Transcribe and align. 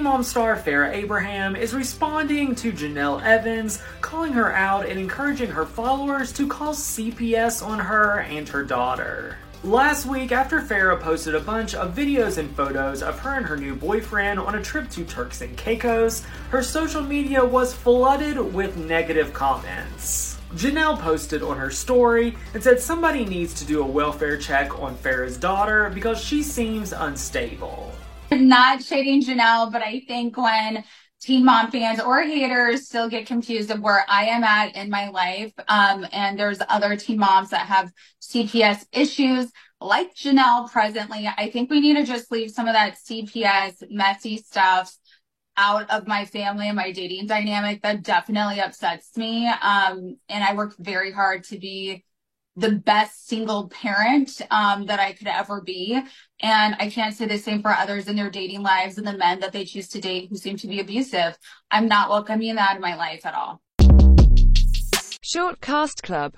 Teen 0.00 0.04
Mom 0.06 0.22
star 0.22 0.56
Farrah 0.56 0.94
Abraham 0.94 1.54
is 1.54 1.74
responding 1.74 2.54
to 2.54 2.72
Jenelle 2.72 3.22
Evans, 3.22 3.82
calling 4.00 4.32
her 4.32 4.50
out 4.50 4.86
and 4.86 4.98
encouraging 4.98 5.50
her 5.50 5.66
followers 5.66 6.32
to 6.32 6.48
call 6.48 6.72
CPS 6.72 7.62
on 7.62 7.78
her 7.78 8.20
and 8.20 8.48
her 8.48 8.64
daughter. 8.64 9.36
Last 9.62 10.06
week, 10.06 10.32
after 10.32 10.62
Farrah 10.62 10.98
posted 10.98 11.34
a 11.34 11.40
bunch 11.40 11.74
of 11.74 11.94
videos 11.94 12.38
and 12.38 12.50
photos 12.56 13.02
of 13.02 13.18
her 13.18 13.34
and 13.34 13.44
her 13.44 13.58
new 13.58 13.74
boyfriend 13.76 14.40
on 14.40 14.54
a 14.54 14.62
trip 14.62 14.88
to 14.92 15.04
Turks 15.04 15.42
and 15.42 15.54
Caicos, 15.58 16.24
her 16.48 16.62
social 16.62 17.02
media 17.02 17.44
was 17.44 17.74
flooded 17.74 18.38
with 18.54 18.78
negative 18.78 19.34
comments. 19.34 20.38
Jenelle 20.54 20.98
posted 20.98 21.42
on 21.42 21.58
her 21.58 21.70
story 21.70 22.38
and 22.54 22.62
said 22.62 22.80
somebody 22.80 23.26
needs 23.26 23.52
to 23.52 23.66
do 23.66 23.82
a 23.82 23.86
welfare 23.86 24.38
check 24.38 24.80
on 24.80 24.96
Farrah's 24.96 25.36
daughter 25.36 25.90
because 25.92 26.18
she 26.18 26.42
seems 26.42 26.94
unstable. 26.94 27.89
Not 28.32 28.82
shading 28.82 29.22
Jenelle, 29.22 29.72
but 29.72 29.82
I 29.82 30.00
think 30.06 30.36
when 30.36 30.84
teen 31.20 31.44
mom 31.44 31.70
fans 31.70 32.00
or 32.00 32.22
haters 32.22 32.86
still 32.86 33.08
get 33.08 33.26
confused 33.26 33.70
of 33.70 33.80
where 33.80 34.04
I 34.08 34.26
am 34.26 34.44
at 34.44 34.74
in 34.76 34.88
my 34.88 35.08
life, 35.10 35.52
um, 35.68 36.06
and 36.12 36.38
there's 36.38 36.60
other 36.68 36.96
teen 36.96 37.18
moms 37.18 37.50
that 37.50 37.66
have 37.66 37.92
CPS 38.22 38.86
issues 38.92 39.50
like 39.80 40.14
Jenelle 40.14 40.70
presently, 40.70 41.26
I 41.26 41.50
think 41.50 41.70
we 41.70 41.80
need 41.80 41.94
to 41.94 42.04
just 42.04 42.30
leave 42.30 42.50
some 42.50 42.68
of 42.68 42.74
that 42.74 42.96
CPS 42.96 43.90
messy 43.90 44.36
stuff 44.36 44.94
out 45.56 45.90
of 45.90 46.06
my 46.06 46.24
family 46.24 46.68
and 46.68 46.76
my 46.76 46.92
dating 46.92 47.26
dynamic 47.26 47.82
that 47.82 48.02
definitely 48.02 48.60
upsets 48.60 49.16
me. 49.16 49.46
Um, 49.48 50.16
and 50.28 50.44
I 50.44 50.54
work 50.54 50.74
very 50.78 51.12
hard 51.12 51.44
to 51.44 51.58
be 51.58 52.04
the 52.56 52.72
best 52.72 53.28
single 53.28 53.68
parent 53.68 54.40
um, 54.50 54.86
that 54.86 55.00
I 55.00 55.12
could 55.12 55.28
ever 55.28 55.60
be. 55.60 56.00
And 56.42 56.76
I 56.78 56.90
can't 56.90 57.14
say 57.14 57.26
the 57.26 57.38
same 57.38 57.62
for 57.62 57.70
others 57.70 58.08
in 58.08 58.16
their 58.16 58.30
dating 58.30 58.62
lives 58.62 58.98
and 58.98 59.06
the 59.06 59.16
men 59.16 59.40
that 59.40 59.52
they 59.52 59.64
choose 59.64 59.88
to 59.88 60.00
date 60.00 60.28
who 60.30 60.36
seem 60.36 60.56
to 60.56 60.66
be 60.66 60.80
abusive. 60.80 61.38
I'm 61.70 61.86
not 61.86 62.10
welcoming 62.10 62.54
that 62.56 62.76
in 62.76 62.82
my 62.82 62.96
life 62.96 63.24
at 63.24 63.34
all. 63.34 63.60
Short 65.22 65.60
Cast 65.60 66.02
Club 66.02 66.28